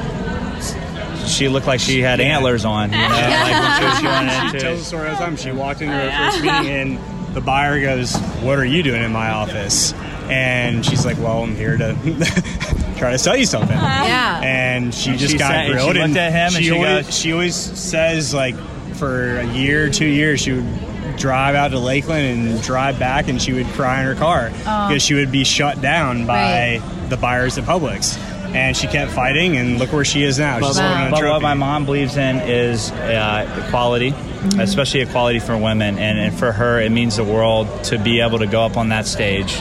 she 1.29 1.49
looked 1.49 1.67
like 1.67 1.81
she 1.81 2.01
had 2.01 2.21
antlers 2.21 2.65
on. 2.65 2.91
You 2.91 2.99
know, 2.99 3.09
like 3.09 3.63
when 3.63 3.79
she 3.79 3.85
was 3.85 4.01
going 4.01 4.53
She 4.53 4.59
tells 4.59 4.79
the 4.79 4.85
story 4.85 5.09
all 5.09 5.15
the 5.15 5.21
time. 5.21 5.37
She 5.37 5.53
walked 5.53 5.83
into 5.83 5.95
her 5.95 6.11
oh, 6.13 6.31
first 6.31 6.43
meeting 6.43 6.99
and 6.99 7.35
the 7.35 7.41
buyer 7.41 7.81
goes, 7.81 8.17
"What 8.41 8.59
are 8.59 8.65
you 8.65 8.83
doing 8.83 9.03
in 9.03 9.13
my 9.13 9.31
office?" 9.31 9.93
And 10.31 10.85
she's 10.85 11.05
like, 11.07 11.17
"Well, 11.19 11.43
I'm 11.43 11.55
here 11.55 11.77
to 11.77 11.95
try 12.99 13.13
to 13.13 13.19
sell 13.19 13.37
you 13.37 13.47
something." 13.47 13.77
Yeah. 13.77 14.41
And 14.43 14.95
she 14.95 15.17
just 15.17 15.33
she 15.33 15.39
got 15.39 15.51
sat- 15.53 15.65
and 15.67 15.73
grilled. 15.73 15.95
she 15.97 16.03
looked 16.03 16.17
at 16.17 16.33
him 16.33 16.41
and 16.47 16.53
she 16.55 16.65
she 16.65 16.71
always, 16.73 17.07
goes- 17.07 17.19
she 17.19 17.33
always 17.33 17.55
says 17.57 18.35
like 18.35 18.55
for 18.95 19.39
a 19.39 19.47
year, 19.55 19.89
two 19.91 20.07
years, 20.07 20.41
she 20.41 20.53
would 20.53 21.17
drive 21.17 21.55
out 21.55 21.69
to 21.73 21.79
Lakeland 21.79 22.49
and 22.49 22.63
drive 22.63 22.99
back, 22.99 23.29
and 23.29 23.41
she 23.41 23.53
would 23.53 23.67
cry 23.69 24.01
in 24.01 24.07
her 24.07 24.15
car 24.15 24.51
because 24.51 25.03
she 25.03 25.15
would 25.15 25.31
be 25.33 25.45
shut 25.45 25.81
down 25.81 26.27
by 26.27 26.81
the 27.09 27.17
buyers 27.17 27.57
at 27.59 27.65
Publix. 27.65 28.19
And 28.55 28.75
she 28.75 28.87
kept 28.87 29.13
fighting, 29.13 29.57
and 29.59 29.79
look 29.79 29.93
where 29.93 30.07
she 30.07 30.23
is 30.23 30.39
now. 30.39 30.59
She's 30.59 30.79
holding 30.79 31.09
a 31.09 31.11
But 31.11 31.23
what 31.23 31.43
my 31.43 31.53
mom 31.55 31.85
believes 31.85 32.17
in 32.17 32.37
is 32.41 32.91
uh, 32.93 33.63
equality, 33.67 34.15
especially 34.59 35.01
equality 35.03 35.39
for 35.39 35.55
women. 35.57 35.99
And, 35.99 36.19
and 36.19 36.35
for 36.39 36.51
her, 36.53 36.81
it 36.81 36.91
means 36.91 37.17
the 37.17 37.25
world 37.25 37.69
to 37.85 37.99
be 37.99 38.21
able 38.21 38.39
to 38.39 38.47
go 38.47 38.63
up 38.65 38.79
on 38.79 38.89
that 38.89 39.07
stage, 39.07 39.61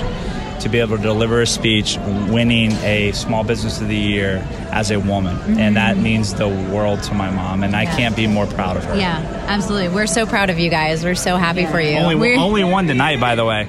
to 0.62 0.70
be 0.70 0.80
able 0.80 0.98
to 0.98 1.04
deliver 1.04 1.42
a 1.42 1.48
speech, 1.48 1.98
winning 2.30 2.72
a 2.84 3.12
Small 3.14 3.44
Business 3.44 3.82
of 3.82 3.88
the 3.88 3.98
Year 3.98 4.46
as 4.72 4.92
a 4.92 5.00
woman. 5.00 5.36
And 5.38 5.58
mm-hmm. 5.58 5.74
that 5.76 5.98
means 5.98 6.34
the 6.34 6.48
world 6.48 7.04
to 7.04 7.14
my 7.14 7.30
mom. 7.30 7.64
And 7.64 7.76
I 7.76 7.86
can't 7.86 8.16
be 8.16 8.28
more 8.28 8.46
proud 8.46 8.78
of 8.78 8.84
her. 8.86 8.96
Yeah, 8.96 9.20
absolutely. 9.48 9.90
We're 9.90 10.08
so 10.08 10.26
proud 10.26 10.50
of 10.50 10.60
you 10.60 10.70
guys. 10.70 11.04
We're 11.04 11.16
so 11.16 11.38
happy 11.38 11.66
for 11.66 11.80
you. 11.80 11.98
Only, 11.98 12.16
We're- 12.16 12.38
only 12.38 12.64
one 12.64 12.88
tonight, 12.88 13.20
by 13.20 13.36
the 13.36 13.46
way, 13.46 13.68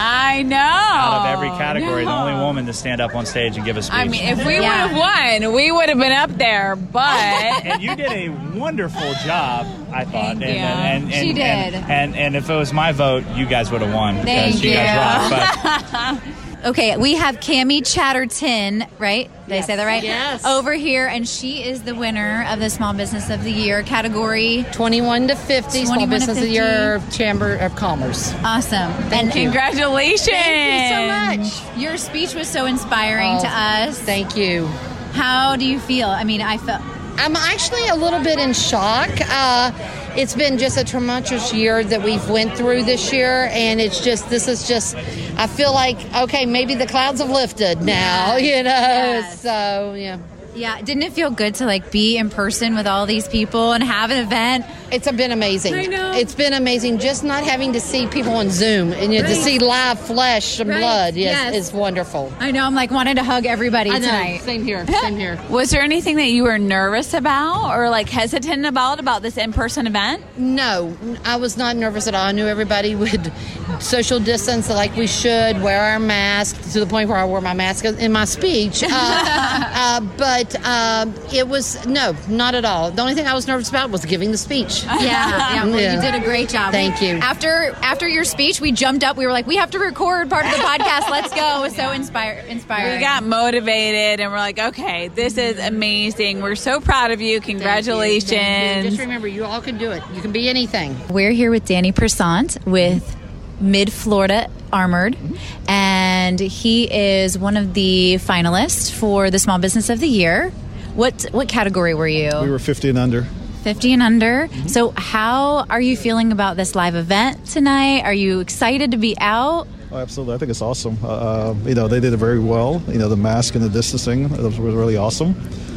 I 0.00 0.42
know. 0.42 0.56
out 0.56 1.22
of 1.22 1.26
every 1.26 1.48
category, 1.58 2.04
the 2.04 2.10
only 2.10 2.34
woman 2.34 2.66
to 2.66 2.72
stand 2.72 3.00
up 3.00 3.14
on 3.16 3.26
stage 3.26 3.56
and 3.56 3.64
give 3.64 3.76
a 3.76 3.82
speech. 3.82 3.94
I 3.98 4.04
mean, 4.06 4.22
if 4.22 4.46
we 4.46 4.54
Yeah. 4.54 4.84
would 4.86 4.94
have 4.94 5.42
won, 5.42 5.52
we 5.52 5.72
would 5.72 5.88
have 5.88 5.98
been 5.98 6.12
up 6.12 6.30
there. 6.38 6.76
But 6.76 7.18
and 7.64 7.82
you 7.82 7.96
did 7.96 8.10
a 8.12 8.28
wonderful 8.56 9.12
job, 9.24 9.66
I 9.92 10.04
thought. 10.04 10.38
Thank 10.38 10.42
and, 10.42 10.42
you. 10.42 10.48
And, 10.48 11.04
and, 11.12 11.26
She 11.26 11.32
did. 11.32 11.74
And, 11.74 12.14
and 12.16 12.36
if 12.36 12.48
it 12.48 12.54
was 12.54 12.72
my 12.72 12.92
vote, 12.92 13.24
you 13.34 13.44
guys 13.46 13.70
would 13.72 13.82
have 13.82 13.92
won. 13.92 14.16
Thank 14.22 14.60
because 14.60 14.64
you. 14.64 14.70
you. 14.70 16.34
guys 16.62 16.64
rock. 16.64 16.64
But 16.64 16.68
Okay, 16.70 16.96
we 16.96 17.14
have 17.14 17.36
Cami 17.40 17.86
Chatterton, 17.86 18.84
right? 18.98 19.30
Did 19.48 19.56
I 19.56 19.60
say 19.62 19.76
that 19.76 19.84
right? 19.84 20.02
Yes. 20.02 20.44
Over 20.44 20.72
here, 20.74 21.06
and 21.06 21.26
she 21.28 21.62
is 21.62 21.82
the 21.82 21.94
winner 21.94 22.44
of 22.48 22.58
the 22.60 22.68
Small 22.70 22.92
Business 22.94 23.30
of 23.30 23.42
the 23.44 23.50
Year 23.52 23.82
category. 23.82 24.64
21 24.72 25.28
to 25.28 25.36
50, 25.36 25.84
21 25.84 25.86
Small 25.86 26.00
to 26.00 26.06
Business 26.10 26.28
of 26.36 26.42
50. 26.44 26.46
the 26.48 26.52
Year, 26.54 27.02
Chamber 27.10 27.54
of 27.56 27.74
Commerce. 27.76 28.34
Awesome. 28.44 28.90
And 29.12 29.30
congratulations. 29.32 30.28
Thank 30.28 31.38
you 31.38 31.48
so 31.48 31.62
much. 31.72 31.78
Your 31.78 31.96
speech 31.96 32.34
was 32.34 32.48
so 32.48 32.66
inspiring 32.66 33.36
Oh, 33.38 33.42
to 33.42 33.48
us. 33.48 33.98
Thank 34.00 34.36
you. 34.36 34.66
How 35.12 35.56
do 35.56 35.64
you 35.66 35.78
feel? 35.80 36.08
I 36.08 36.24
mean, 36.24 36.42
I 36.42 36.58
felt. 36.58 36.82
I'm 37.20 37.34
actually 37.34 37.88
a 37.88 37.96
little 37.96 38.20
bit 38.22 38.38
in 38.38 38.52
shock. 38.52 39.10
Uh, 39.28 39.72
it's 40.20 40.34
been 40.34 40.58
just 40.58 40.76
a 40.76 40.84
tremendous 40.84 41.52
year 41.54 41.84
that 41.84 42.02
we've 42.02 42.28
went 42.28 42.56
through 42.56 42.82
this 42.82 43.12
year, 43.12 43.48
and 43.52 43.80
it's 43.80 44.00
just 44.00 44.28
this 44.28 44.48
is 44.48 44.66
just. 44.66 44.96
I 45.36 45.46
feel 45.46 45.72
like 45.72 45.98
okay, 46.24 46.44
maybe 46.46 46.74
the 46.74 46.86
clouds 46.86 47.20
have 47.20 47.30
lifted 47.30 47.82
now. 47.82 48.36
You 48.48 48.62
know, 48.64 48.70
Yes. 48.70 49.40
so 49.42 49.94
yeah, 49.96 50.18
Yeah, 50.54 50.80
didn't 50.82 51.02
it 51.04 51.12
feel 51.12 51.30
good 51.30 51.54
to 51.56 51.66
like 51.66 51.90
be 51.92 52.16
in 52.16 52.30
person 52.30 52.74
with 52.74 52.86
all 52.86 53.06
these 53.06 53.28
people 53.28 53.72
and 53.72 53.82
have 53.84 54.10
an 54.10 54.18
event? 54.18 54.64
It's 54.90 55.10
been 55.12 55.32
amazing. 55.32 55.74
I 55.74 55.84
know. 55.86 56.12
It's 56.12 56.34
been 56.34 56.52
amazing 56.52 56.98
just 56.98 57.24
not 57.24 57.44
having 57.44 57.72
to 57.74 57.80
see 57.80 58.06
people 58.06 58.32
on 58.32 58.50
Zoom 58.50 58.92
and 58.92 59.12
you 59.12 59.22
know, 59.22 59.28
to 59.28 59.34
see 59.34 59.58
live 59.58 59.98
flesh 60.00 60.60
and 60.60 60.70
Right. 60.70 60.80
blood. 60.80 61.14
Yes, 61.14 61.54
Yes. 61.54 61.68
is 61.68 61.72
wonderful. 61.72 62.32
I 62.40 62.50
know. 62.50 62.64
I'm 62.64 62.74
like 62.74 62.90
wanting 62.90 63.16
to 63.16 63.24
hug 63.24 63.46
everybody 63.46 63.90
I 63.90 63.98
know. 63.98 64.06
tonight. 64.06 64.42
Same 64.42 64.64
here. 64.64 64.86
Same 65.00 65.16
here. 65.16 65.38
Was 65.48 65.70
there 65.70 65.82
anything 65.82 66.16
that 66.16 66.28
you 66.30 66.44
were 66.44 66.58
nervous 66.58 67.14
about 67.14 67.76
or 67.76 67.90
like 67.90 68.08
hesitant 68.08 68.66
about 68.66 68.98
about 69.00 69.22
this 69.22 69.36
in 69.36 69.52
person 69.52 69.86
event? 69.86 70.22
No, 70.36 70.96
I 71.24 71.36
was 71.36 71.56
not 71.56 71.76
nervous 71.76 72.06
at 72.06 72.14
all. 72.14 72.24
I 72.24 72.32
knew 72.32 72.46
everybody 72.46 72.94
would 72.94 73.32
social 73.80 74.18
distance 74.20 74.68
like 74.68 74.96
we 74.96 75.06
should, 75.06 75.62
wear 75.62 75.80
our 75.92 75.98
mask 75.98 76.60
to 76.72 76.80
the 76.80 76.86
point 76.86 77.08
where 77.08 77.18
I 77.18 77.24
wore 77.24 77.40
my 77.40 77.54
mask 77.54 77.84
in 77.84 78.12
my 78.12 78.24
speech. 78.24 78.82
Uh, 78.82 78.88
uh, 78.90 80.00
but 80.16 80.54
um, 80.64 81.14
it 81.32 81.46
was, 81.48 81.84
no, 81.86 82.14
not 82.28 82.54
at 82.54 82.64
all. 82.64 82.90
The 82.90 83.02
only 83.02 83.14
thing 83.14 83.26
I 83.26 83.34
was 83.34 83.46
nervous 83.46 83.68
about 83.68 83.90
was 83.90 84.04
giving 84.04 84.30
the 84.32 84.38
speech. 84.38 84.77
Yeah, 84.98 85.54
yeah. 85.54 85.64
Well, 85.64 85.80
Yeah. 85.80 85.94
you 85.94 86.00
did 86.00 86.14
a 86.14 86.24
great 86.24 86.48
job. 86.48 86.72
Thank 86.72 87.00
you. 87.00 87.16
After 87.16 87.74
after 87.82 88.08
your 88.08 88.24
speech, 88.24 88.60
we 88.60 88.72
jumped 88.72 89.04
up. 89.04 89.16
We 89.16 89.26
were 89.26 89.32
like, 89.32 89.46
we 89.46 89.56
have 89.56 89.70
to 89.72 89.78
record 89.78 90.28
part 90.28 90.44
of 90.44 90.50
the 90.52 90.58
podcast. 90.58 91.10
Let's 91.10 91.32
go. 91.34 91.58
It 91.58 91.62
was 91.62 91.76
so 91.76 91.92
inspire, 91.92 92.44
inspiring. 92.48 92.94
We 92.94 93.00
got 93.00 93.22
motivated 93.22 94.20
and 94.20 94.30
we're 94.30 94.38
like, 94.38 94.58
okay, 94.58 95.08
this 95.08 95.38
is 95.38 95.58
amazing. 95.58 96.42
We're 96.42 96.56
so 96.56 96.80
proud 96.80 97.10
of 97.10 97.20
you. 97.20 97.40
Congratulations. 97.40 98.30
Thank 98.30 98.84
you. 98.84 98.90
Just 98.90 99.00
remember, 99.00 99.28
you 99.28 99.44
all 99.44 99.60
can 99.60 99.78
do 99.78 99.90
it. 99.92 100.02
You 100.14 100.20
can 100.20 100.32
be 100.32 100.48
anything. 100.48 100.96
We're 101.08 101.32
here 101.32 101.50
with 101.50 101.64
Danny 101.64 101.92
Persant 101.92 102.64
with 102.66 103.16
Mid 103.60 103.92
Florida 103.92 104.48
Armored, 104.72 105.14
mm-hmm. 105.14 105.70
and 105.70 106.38
he 106.38 106.84
is 106.92 107.38
one 107.38 107.56
of 107.56 107.74
the 107.74 108.16
finalists 108.20 108.92
for 108.92 109.30
the 109.30 109.38
Small 109.38 109.58
Business 109.58 109.88
of 109.90 110.00
the 110.00 110.08
Year. 110.08 110.50
What 110.94 111.26
what 111.32 111.48
category 111.48 111.94
were 111.94 112.08
you? 112.08 112.30
We 112.42 112.50
were 112.50 112.58
50 112.58 112.90
and 112.90 112.98
under. 112.98 113.26
50 113.68 113.92
and 113.92 114.02
under. 114.02 114.48
So, 114.66 114.94
how 114.96 115.66
are 115.68 115.80
you 115.80 115.94
feeling 115.94 116.32
about 116.32 116.56
this 116.56 116.74
live 116.74 116.94
event 116.94 117.44
tonight? 117.44 118.00
Are 118.00 118.14
you 118.14 118.40
excited 118.40 118.92
to 118.92 118.96
be 118.96 119.14
out? 119.20 119.68
Oh, 119.92 119.98
absolutely. 119.98 120.36
I 120.36 120.38
think 120.38 120.50
it's 120.50 120.62
awesome. 120.62 120.96
Uh, 121.04 121.08
uh, 121.08 121.54
you 121.66 121.74
know, 121.74 121.86
they 121.86 122.00
did 122.00 122.14
it 122.14 122.16
very 122.16 122.38
well. 122.38 122.82
You 122.88 122.98
know, 122.98 123.10
the 123.10 123.16
mask 123.18 123.56
and 123.56 123.62
the 123.62 123.68
distancing 123.68 124.30
was 124.30 124.58
was 124.58 124.74
really 124.74 124.96
awesome. 124.96 125.34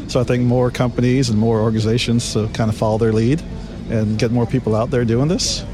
So 0.10 0.22
I 0.22 0.24
think 0.24 0.44
more 0.46 0.72
companies 0.72 1.28
and 1.28 1.38
more 1.38 1.60
organizations 1.60 2.32
to 2.32 2.48
kind 2.54 2.70
of 2.70 2.78
follow 2.78 2.98
their 2.98 3.12
lead 3.12 3.44
and 3.90 4.18
get 4.18 4.32
more 4.32 4.46
people 4.46 4.74
out 4.74 4.90
there 4.90 5.04
doing 5.04 5.28
this. 5.28 5.66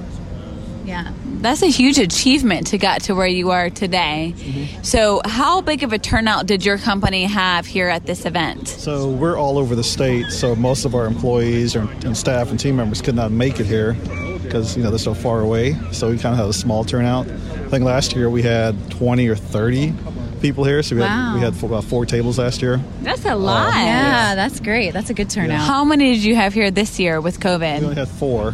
Yeah. 0.86 1.14
That's 1.42 1.62
a 1.62 1.68
huge 1.68 2.00
achievement 2.00 2.68
to 2.68 2.78
get 2.78 3.04
to 3.04 3.16
where 3.16 3.28
you 3.28 3.52
are 3.52 3.70
today. 3.70 4.34
Mm-hmm. 4.36 4.84
So, 4.84 5.22
how 5.26 5.62
big 5.62 5.84
of 5.84 5.94
a 5.94 6.00
turnout 6.00 6.46
did 6.46 6.66
your 6.66 6.78
company 6.78 7.24
have 7.26 7.66
here 7.66 7.90
at 7.90 8.06
this 8.06 8.26
event? 8.26 8.68
So 8.68 9.10
we're 9.10 9.38
all 9.38 9.58
over 9.58 9.76
the 9.76 9.84
state. 9.84 10.32
So 10.32 10.56
most 10.56 10.86
of 10.86 10.96
our 10.96 11.06
employees 11.06 11.76
and 11.76 12.18
staff 12.18 12.50
and 12.50 12.60
team 12.60 12.76
members 12.76 13.02
could 13.02 13.16
not 13.16 13.32
make 13.32 13.60
it 13.60 13.66
here 13.66 13.94
because 14.42 14.78
you 14.78 14.84
know 14.84 14.90
they're 14.90 15.00
so 15.00 15.14
far 15.14 15.42
away. 15.42 15.76
So 15.92 16.10
we 16.10 16.18
kind 16.18 16.34
of 16.34 16.40
had 16.40 16.50
a 16.50 16.54
small 16.54 16.84
turnout. 16.84 17.28
I 17.28 17.70
think 17.70 17.84
last 17.84 18.16
year 18.16 18.30
we 18.30 18.42
had 18.42 18.76
20 18.92 19.28
or 19.28 19.36
30 19.36 19.94
people 20.42 20.64
here. 20.64 20.82
So 20.84 20.96
we 20.96 21.02
Wow. 21.02 21.08
had 21.08 21.34
we 21.36 21.42
had 21.42 21.56
four, 21.56 21.70
about 21.70 21.84
four 21.84 22.06
tables 22.06 22.40
last 22.40 22.62
year. 22.62 22.80
That's 23.02 23.26
a 23.26 23.34
um, 23.34 23.44
lot. 23.44 23.74
Yeah, 23.76 24.36
that's 24.36 24.60
great. 24.60 24.92
That's 24.92 25.10
a 25.10 25.14
good 25.14 25.30
turnout. 25.30 25.60
How 25.68 25.84
many 25.84 26.14
did 26.14 26.24
you 26.24 26.36
have 26.36 26.54
here 26.54 26.72
this 26.72 27.00
year 27.00 27.20
with 27.20 27.40
COVID? 27.40 27.80
We 27.80 27.86
only 27.86 27.96
had 27.96 28.08
four 28.08 28.54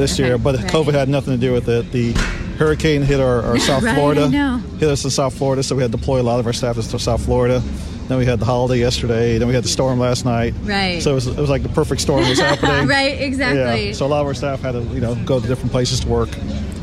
this 0.00 0.18
year, 0.18 0.38
but 0.38 0.56
Right. 0.56 0.66
COVID 0.66 0.94
had 0.94 1.08
nothing 1.08 1.34
to 1.34 1.38
do 1.40 1.52
with 1.52 1.68
it. 1.68 1.92
The 1.92 2.12
hurricane 2.58 3.02
hit 3.02 3.20
our, 3.20 3.42
our 3.42 3.58
South 3.70 3.82
Right, 3.82 3.94
Florida, 3.94 4.28
hit 4.78 4.88
us 4.88 5.04
in 5.04 5.10
South 5.10 5.36
Florida, 5.36 5.62
so 5.62 5.76
we 5.76 5.82
had 5.82 5.92
to 5.92 5.98
deploy 5.98 6.20
a 6.20 6.24
lot 6.24 6.40
of 6.40 6.46
our 6.46 6.52
staff 6.52 6.76
to 6.76 6.98
South 6.98 7.24
Florida. 7.24 7.62
Then 8.08 8.18
we 8.18 8.26
had 8.26 8.40
the 8.40 8.44
holiday 8.44 8.80
yesterday. 8.80 9.38
Then 9.38 9.46
we 9.46 9.54
had 9.54 9.62
the 9.62 9.68
storm 9.68 10.00
last 10.00 10.24
night. 10.24 10.52
Right. 10.64 11.00
So 11.00 11.12
it 11.12 11.14
was, 11.14 11.26
it 11.28 11.36
was 11.38 11.48
like 11.48 11.62
the 11.62 11.68
perfect 11.68 12.00
storm 12.00 12.28
was 12.28 12.38
happening. 12.48 12.88
Right, 12.88 13.20
exactly. 13.20 13.88
Yeah. 13.88 13.92
So 13.92 14.04
a 14.04 14.08
lot 14.08 14.20
of 14.22 14.26
our 14.26 14.34
staff 14.34 14.60
had 14.62 14.72
to 14.72 14.82
you 14.82 15.00
know 15.00 15.14
go 15.24 15.38
to 15.38 15.46
different 15.46 15.70
places 15.70 16.00
to 16.00 16.08
work. 16.08 16.28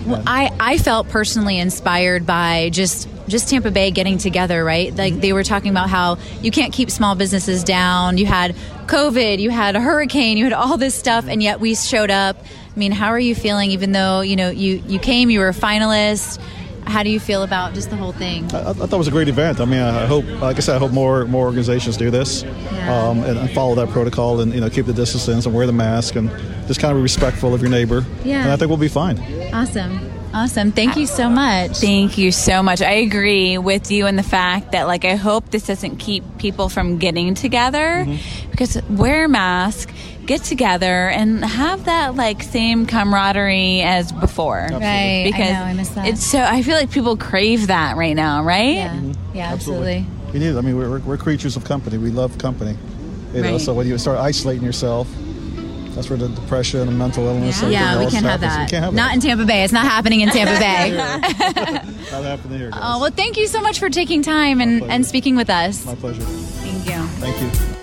Well, 0.05 0.23
I, 0.25 0.49
I 0.57 0.77
felt 0.77 1.09
personally 1.09 1.59
inspired 1.59 2.25
by 2.25 2.69
just 2.71 3.09
just 3.27 3.49
Tampa 3.49 3.71
Bay 3.71 3.91
getting 3.91 4.17
together, 4.19 4.63
right? 4.63 4.95
Like 4.95 5.15
they 5.19 5.33
were 5.33 5.43
talking 5.43 5.69
about 5.69 5.89
how 5.89 6.17
you 6.41 6.49
can't 6.49 6.71
keep 6.71 6.89
small 6.89 7.13
businesses 7.15 7.61
down. 7.65 8.17
You 8.17 8.25
had 8.25 8.55
COVID, 8.87 9.39
you 9.39 9.49
had 9.49 9.75
a 9.75 9.81
hurricane, 9.81 10.37
you 10.37 10.45
had 10.45 10.53
all 10.53 10.77
this 10.77 10.95
stuff, 10.95 11.25
and 11.27 11.43
yet 11.43 11.59
we 11.59 11.75
showed 11.75 12.09
up. 12.09 12.37
I 12.43 12.79
mean, 12.79 12.91
how 12.91 13.07
are 13.07 13.19
you 13.19 13.35
feeling? 13.35 13.71
Even 13.71 13.91
though 13.91 14.21
you 14.21 14.35
know 14.35 14.49
you 14.49 14.81
you 14.87 14.97
came, 14.97 15.29
you 15.29 15.39
were 15.39 15.49
a 15.49 15.53
finalist. 15.53 16.39
How 16.87 17.03
do 17.03 17.09
you 17.09 17.19
feel 17.19 17.43
about 17.43 17.73
just 17.73 17.89
the 17.89 17.95
whole 17.97 18.13
thing? 18.13 18.45
I, 18.53 18.69
I 18.69 18.73
thought 18.73 18.93
it 18.93 18.97
was 18.97 19.07
a 19.07 19.11
great 19.11 19.27
event. 19.27 19.59
I 19.59 19.65
mean, 19.65 19.81
I 19.81 20.05
hope, 20.05 20.25
like 20.41 20.57
I 20.57 20.59
said, 20.59 20.75
I 20.75 20.79
hope 20.79 20.91
more 20.91 21.25
more 21.25 21.45
organizations 21.45 21.97
do 21.97 22.09
this 22.09 22.43
Yeah. 22.43 23.09
um, 23.09 23.23
and, 23.23 23.37
and 23.37 23.49
follow 23.51 23.75
that 23.75 23.89
protocol 23.89 24.39
and 24.41 24.53
you 24.53 24.61
know 24.61 24.69
keep 24.69 24.85
the 24.85 24.93
distance 24.93 25.45
and 25.45 25.53
wear 25.55 25.65
the 25.67 25.73
mask 25.73 26.15
and 26.15 26.29
just 26.67 26.79
kind 26.79 26.91
of 26.91 26.97
be 26.97 27.01
respectful 27.03 27.53
of 27.53 27.61
your 27.61 27.69
neighbor. 27.71 28.05
Yeah. 28.23 28.43
And 28.43 28.51
I 28.51 28.55
think 28.55 28.69
we'll 28.69 28.77
be 28.77 28.87
fine. 28.87 29.17
Awesome, 29.53 29.99
awesome. 30.33 30.71
Thank 30.71 30.95
you 30.97 31.07
so 31.07 31.29
much. 31.29 31.77
Thank 31.77 32.17
you 32.17 32.31
so 32.31 32.61
much. 32.63 32.81
I 32.81 32.93
agree 33.07 33.57
with 33.57 33.91
you 33.91 34.07
in 34.07 34.15
the 34.15 34.23
fact 34.23 34.71
that, 34.73 34.87
like, 34.87 35.05
I 35.05 35.15
hope 35.15 35.49
this 35.51 35.67
doesn't 35.67 35.97
keep 35.97 36.23
people 36.37 36.69
from 36.69 36.97
getting 36.97 37.35
together 37.35 38.05
because 38.51 38.81
wear 38.89 39.25
a 39.25 39.29
mask, 39.29 39.89
get 40.27 40.43
together, 40.43 41.07
and 41.09 41.43
have 41.43 41.85
that, 41.85 42.15
like, 42.15 42.43
same 42.43 42.85
camaraderie 42.85 43.81
as 43.81 44.11
before. 44.11 44.67
Right, 44.71 45.23
I 45.23 45.23
Because 45.25 45.53
know, 45.53 45.61
I 45.63 45.73
miss 45.73 45.89
that. 45.89 46.07
it's 46.07 46.23
so, 46.23 46.39
I 46.41 46.61
feel 46.61 46.75
like 46.75 46.91
people 46.91 47.17
crave 47.17 47.67
that 47.67 47.97
right 47.97 48.15
now, 48.15 48.43
right? 48.43 48.75
Yeah, 48.75 48.89
mm-hmm. 48.93 49.35
yeah, 49.37 49.53
absolutely. 49.53 50.05
We 50.33 50.39
need 50.39 50.47
it. 50.49 50.57
I 50.57 50.61
mean, 50.61 50.77
we're, 50.77 50.89
we're, 50.89 50.99
we're 50.99 51.17
creatures 51.17 51.55
of 51.55 51.63
company. 51.63 51.97
We 51.97 52.11
love 52.11 52.37
company. 52.37 52.77
You 53.33 53.41
know, 53.41 53.51
Right. 53.53 53.61
so 53.61 53.73
when 53.73 53.87
you 53.87 53.97
start 53.97 54.17
isolating 54.19 54.63
yourself, 54.63 55.07
that's 55.95 56.09
where 56.09 56.17
the 56.19 56.27
depression 56.29 56.87
and 56.87 56.97
mental 56.99 57.25
illness. 57.25 57.61
and 57.63 57.71
Yeah, 57.71 57.97
we 57.97 58.05
can't 58.11 58.25
have 58.25 58.41
that. 58.41 58.69
Can't 58.69 58.83
have 58.83 58.93
Not 58.93 59.07
that. 59.09 59.15
in 59.15 59.21
Tampa 59.21 59.45
Bay. 59.45 59.63
It's 59.63 59.73
not 59.73 59.85
happening 59.85 60.21
in 60.21 60.29
Tampa 60.29 60.59
Bay. 60.59 60.91
Not 62.11 62.23
happening 62.23 62.59
here. 62.59 62.69
Guys. 62.69 62.79
Oh, 62.83 63.01
well, 63.01 63.11
thank 63.11 63.35
you 63.37 63.47
so 63.47 63.61
much 63.61 63.79
for 63.79 63.89
taking 63.89 64.21
time 64.21 64.61
and, 64.61 64.79
pleasure. 64.79 64.91
and 64.93 65.05
speaking 65.05 65.35
with 65.35 65.49
us. 65.49 65.85
My 65.85 65.95
pleasure. 65.95 66.21
Thank 66.21 66.85
you. 66.85 67.03
Thank 67.19 67.41
you. 67.71 67.76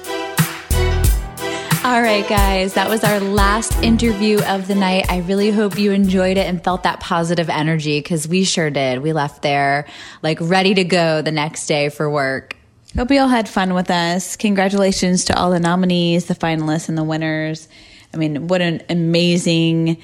All 1.84 2.00
right, 2.00 2.26
guys, 2.26 2.72
that 2.74 2.88
was 2.88 3.04
our 3.04 3.20
last 3.20 3.76
interview 3.82 4.40
of 4.44 4.68
the 4.68 4.74
night. 4.74 5.04
I 5.10 5.18
really 5.18 5.50
hope 5.50 5.78
you 5.78 5.92
enjoyed 5.92 6.38
it 6.38 6.46
and 6.46 6.64
felt 6.64 6.84
that 6.84 6.98
positive 7.00 7.50
energy 7.50 7.98
because 7.98 8.26
we 8.26 8.44
sure 8.44 8.70
did. 8.70 9.02
We 9.02 9.12
left 9.12 9.42
there 9.42 9.86
like 10.22 10.38
ready 10.40 10.72
to 10.72 10.84
go 10.84 11.20
the 11.20 11.30
next 11.30 11.66
day 11.66 11.90
for 11.90 12.08
work. 12.08 12.56
Hope 12.96 13.10
you 13.10 13.20
all 13.20 13.28
had 13.28 13.50
fun 13.50 13.74
with 13.74 13.90
us. 13.90 14.34
Congratulations 14.36 15.26
to 15.26 15.38
all 15.38 15.50
the 15.50 15.60
nominees, 15.60 16.24
the 16.24 16.34
finalists, 16.34 16.88
and 16.88 16.96
the 16.96 17.04
winners. 17.04 17.68
I 18.14 18.16
mean, 18.16 18.48
what 18.48 18.62
an 18.62 18.80
amazing 18.88 19.98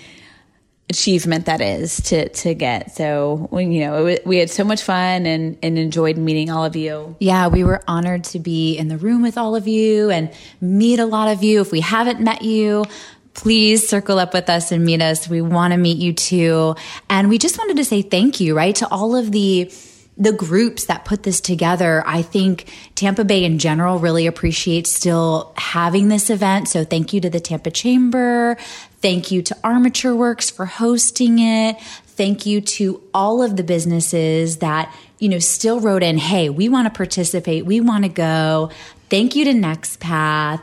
achievement 0.90 1.47
that 1.47 1.61
is 1.62 2.00
to 2.02 2.28
to 2.28 2.54
get. 2.54 2.94
So, 2.94 3.49
we- 3.50 3.64
you 3.64 3.80
know, 3.80 4.16
we 4.26 4.37
had 4.38 4.50
so 4.50 4.64
much 4.64 4.82
fun 4.82 5.25
and 5.25 5.56
and 5.62 5.78
enjoyed 5.78 6.18
meeting 6.18 6.50
all 6.50 6.64
of 6.64 6.76
you. 6.76 7.16
Yeah, 7.20 7.49
we 7.49 7.64
were 7.64 7.80
honored 7.88 8.25
to 8.25 8.38
be 8.38 8.76
in 8.76 8.88
the 8.88 8.99
room 8.99 9.23
with 9.23 9.38
all 9.38 9.56
of 9.56 9.66
you 9.66 10.11
and 10.11 10.28
meet 10.61 10.99
a 10.99 11.06
lot 11.06 11.28
of 11.28 11.42
you. 11.42 11.61
If 11.62 11.73
we 11.73 11.80
haven't 11.80 12.20
met 12.20 12.42
you, 12.42 12.85
please 13.32 13.88
circle 13.88 14.18
up 14.18 14.35
with 14.35 14.50
us 14.50 14.73
and 14.73 14.85
meet 14.85 15.00
us. 15.00 15.28
We 15.28 15.40
want 15.40 15.73
to 15.73 15.78
meet 15.78 15.99
you 15.99 16.12
too. 16.12 16.75
And 17.09 17.28
we 17.28 17.38
just 17.38 17.56
wanted 17.56 17.76
to 17.76 17.85
say 17.85 18.02
thank 18.02 18.40
you, 18.40 18.56
right, 18.56 18.75
to 18.76 18.88
all 18.90 19.14
of 19.16 19.30
the 19.32 19.73
the 20.21 20.33
groups 20.33 20.85
that 20.85 21.07
put 21.07 21.23
this 21.23 21.41
together. 21.41 22.05
I 22.07 22.21
think 22.21 22.71
Tampa 22.95 23.25
Bay 23.25 23.43
in 23.43 23.59
general 23.59 23.99
really 23.99 24.27
appreciates 24.27 24.93
still 24.93 25.55
having 25.57 26.09
this 26.09 26.29
event. 26.29 26.69
So 26.69 26.85
thank 26.85 27.15
you 27.15 27.23
to 27.23 27.31
the 27.31 27.41
Tampa 27.41 27.71
Chamber. 27.71 28.59
Thank 29.00 29.31
you 29.31 29.41
to 29.41 29.57
Armature 29.65 30.15
Works 30.15 30.50
for 30.50 30.67
hosting 30.67 31.39
it. 31.39 31.81
Thank 31.81 32.45
you 32.45 32.61
to 32.61 33.03
all 33.15 33.43
of 33.43 33.57
the 33.57 33.62
businesses 33.62 34.59
that, 34.59 34.95
you 35.19 35.31
know, 35.31 35.39
still 35.39 35.81
wrote 35.81 36.03
in, 36.03 36.19
hey, 36.19 36.50
we 36.50 36.69
want 36.69 36.87
to 36.87 36.95
participate. 36.95 37.65
We 37.65 37.81
want 37.81 38.05
to 38.05 38.11
go. 38.11 38.71
Thank 39.09 39.35
you 39.35 39.47
to 39.47 39.53
NextPath. 39.53 40.61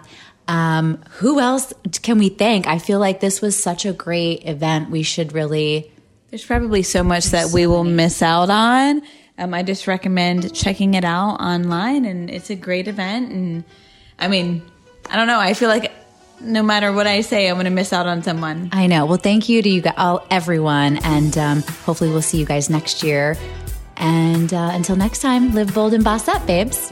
Um, 0.48 1.02
who 1.14 1.40
else 1.40 1.74
can 2.04 2.20
we 2.20 2.30
thank? 2.30 2.68
I 2.68 2.78
feel 2.78 3.00
like 3.00 3.22
this 3.22 3.42
was 3.42 3.58
such 3.62 3.86
a 3.86 3.92
great 3.92 4.46
event. 4.46 4.92
We 4.92 5.02
should 5.02 5.34
really 5.34 5.92
There's 6.30 6.46
probably 6.46 6.84
so 6.84 7.04
much 7.04 7.26
that 7.28 7.50
we 7.50 7.66
will 7.66 7.84
miss 7.84 8.22
out 8.22 8.52
on. 8.52 9.02
Um, 9.38 9.54
I 9.54 9.64
just 9.64 9.88
recommend 9.88 10.54
checking 10.54 10.96
it 10.96 11.04
out 11.04 11.40
online, 11.40 12.06
and 12.06 12.30
it's 12.30 12.50
a 12.50 12.56
great 12.56 12.88
event. 12.88 13.32
And 13.32 13.64
I 14.18 14.28
mean, 14.28 14.64
I 15.10 15.16
don't 15.16 15.28
know. 15.28 15.40
I 15.40 15.54
feel 15.54 15.70
like 15.70 15.92
no 16.40 16.64
matter 16.64 16.92
what 16.92 17.08
I 17.08 17.22
say, 17.22 17.50
I'm 17.50 17.56
going 17.56 17.66
to 17.66 17.72
miss 17.72 17.94
out 17.94 18.08
on 18.08 18.24
someone. 18.24 18.70
I 18.72 18.88
know. 18.88 19.06
Well, 19.06 19.18
thank 19.18 19.50
you 19.50 19.62
to 19.62 19.70
you 19.70 19.84
all, 19.98 20.26
everyone, 20.30 20.98
and 20.98 21.38
um, 21.38 21.62
hopefully 21.62 22.10
we'll 22.10 22.22
see 22.22 22.40
you 22.40 22.46
guys 22.46 22.70
next 22.70 23.04
year. 23.04 23.38
And 23.96 24.54
uh, 24.54 24.70
until 24.74 24.96
next 24.96 25.22
time, 25.22 25.54
live 25.54 25.74
bold 25.74 25.94
and 25.94 26.04
boss 26.04 26.28
up, 26.28 26.46
babes. 26.46 26.92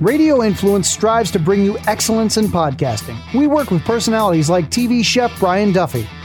Radio 0.00 0.42
Influence 0.42 0.90
strives 0.90 1.30
to 1.30 1.38
bring 1.38 1.64
you 1.64 1.78
excellence 1.86 2.36
in 2.36 2.46
podcasting. 2.46 3.16
We 3.32 3.46
work 3.46 3.70
with 3.70 3.82
personalities 3.82 4.50
like 4.50 4.70
TV 4.70 5.02
chef 5.02 5.38
Brian 5.40 5.72
Duffy, 5.72 6.06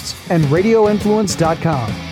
Podcasts, 0.00 0.30
and 0.30 0.44
RadioInfluence.com. 0.46 2.09